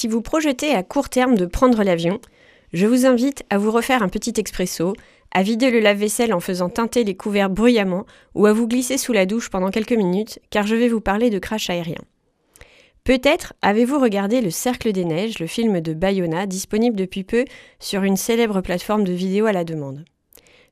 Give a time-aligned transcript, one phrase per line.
[0.00, 2.20] Si vous projetez à court terme de prendre l'avion,
[2.72, 4.94] je vous invite à vous refaire un petit expresso,
[5.30, 9.12] à vider le lave-vaisselle en faisant teinter les couverts bruyamment ou à vous glisser sous
[9.12, 12.00] la douche pendant quelques minutes car je vais vous parler de crash aérien.
[13.04, 17.44] Peut-être avez-vous regardé Le Cercle des Neiges, le film de Bayona, disponible depuis peu
[17.78, 20.06] sur une célèbre plateforme de vidéo à la demande.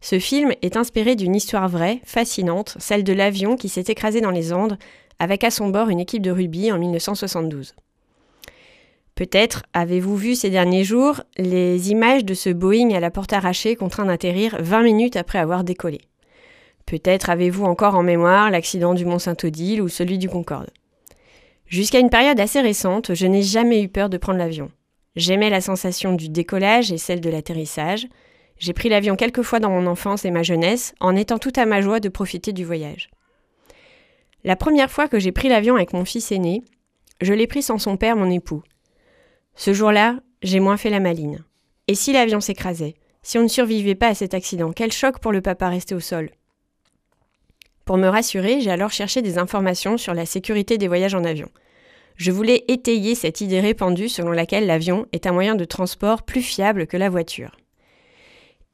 [0.00, 4.30] Ce film est inspiré d'une histoire vraie, fascinante, celle de l'avion qui s'est écrasé dans
[4.30, 4.78] les Andes
[5.18, 7.74] avec à son bord une équipe de rugby en 1972.
[9.18, 13.74] Peut-être avez-vous vu ces derniers jours les images de ce Boeing à la porte arrachée
[13.74, 16.02] contraint d'atterrir 20 minutes après avoir décollé.
[16.86, 20.70] Peut-être avez-vous encore en mémoire l'accident du Mont Saint-Odile ou celui du Concorde.
[21.66, 24.70] Jusqu'à une période assez récente, je n'ai jamais eu peur de prendre l'avion.
[25.16, 28.06] J'aimais la sensation du décollage et celle de l'atterrissage.
[28.60, 31.66] J'ai pris l'avion quelques fois dans mon enfance et ma jeunesse, en étant tout à
[31.66, 33.10] ma joie de profiter du voyage.
[34.44, 36.62] La première fois que j'ai pris l'avion avec mon fils aîné,
[37.20, 38.62] je l'ai pris sans son père, mon époux.
[39.58, 41.44] Ce jour-là, j'ai moins fait la maline.
[41.88, 42.94] Et si l'avion s'écrasait?
[43.24, 46.00] Si on ne survivait pas à cet accident, quel choc pour le papa resté au
[46.00, 46.30] sol?
[47.84, 51.48] Pour me rassurer, j'ai alors cherché des informations sur la sécurité des voyages en avion.
[52.14, 56.42] Je voulais étayer cette idée répandue selon laquelle l'avion est un moyen de transport plus
[56.42, 57.56] fiable que la voiture.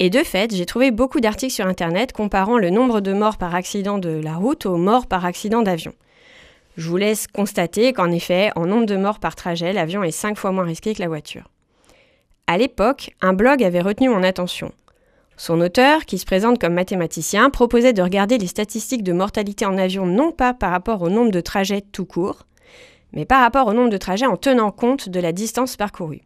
[0.00, 3.54] Et de fait, j'ai trouvé beaucoup d'articles sur Internet comparant le nombre de morts par
[3.54, 5.94] accident de la route aux morts par accident d'avion.
[6.76, 10.36] Je vous laisse constater qu'en effet, en nombre de morts par trajet, l'avion est 5
[10.36, 11.48] fois moins risqué que la voiture.
[12.46, 14.72] À l'époque, un blog avait retenu mon attention.
[15.36, 19.78] Son auteur, qui se présente comme mathématicien, proposait de regarder les statistiques de mortalité en
[19.78, 22.46] avion non pas par rapport au nombre de trajets tout court,
[23.12, 26.22] mais par rapport au nombre de trajets en tenant compte de la distance parcourue.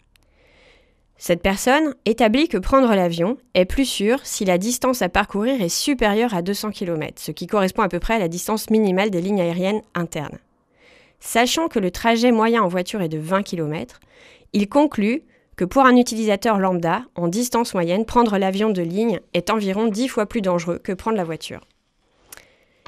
[1.20, 5.68] Cette personne établit que prendre l'avion est plus sûr si la distance à parcourir est
[5.68, 9.20] supérieure à 200 km, ce qui correspond à peu près à la distance minimale des
[9.20, 10.38] lignes aériennes internes.
[11.18, 13.98] Sachant que le trajet moyen en voiture est de 20 km,
[14.52, 15.24] il conclut
[15.56, 20.06] que pour un utilisateur lambda, en distance moyenne, prendre l'avion de ligne est environ 10
[20.06, 21.66] fois plus dangereux que prendre la voiture.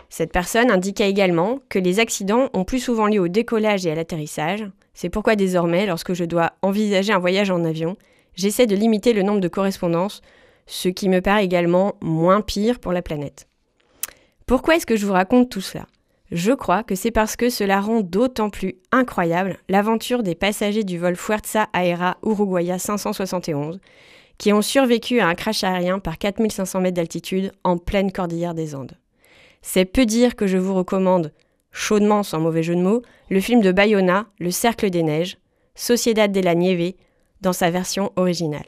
[0.09, 3.97] Cette personne indiqua également que les accidents ont plus souvent lieu au décollage et à
[3.97, 4.65] l'atterrissage.
[4.95, 7.97] C'est pourquoi désormais, lorsque je dois envisager un voyage en avion,
[8.41, 10.23] j'essaie de limiter le nombre de correspondances,
[10.67, 13.47] ce qui me paraît également moins pire pour la planète.
[14.47, 15.87] Pourquoi est-ce que je vous raconte tout cela?
[16.33, 20.97] Je crois que c'est parce que cela rend d'autant plus incroyable l'aventure des passagers du
[20.97, 23.81] vol Fuerza Aérea Uruguaya 571
[24.39, 28.75] qui ont survécu à un crash aérien par 4500 mètres d'altitude en pleine cordillère des
[28.75, 28.97] Andes.
[29.61, 31.33] C'est peu dire que je vous recommande,
[31.73, 35.37] chaudement sans mauvais jeu de mots, le film de Bayona, Le Cercle des Neiges,
[35.75, 36.95] Sociedad de la Nieve,
[37.41, 38.67] dans sa version originale.